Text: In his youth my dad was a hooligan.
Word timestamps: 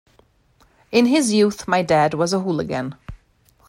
In 0.91 1.05
his 1.05 1.31
youth 1.31 1.67
my 1.67 1.83
dad 1.83 2.15
was 2.15 2.33
a 2.33 2.39
hooligan. 2.39 2.95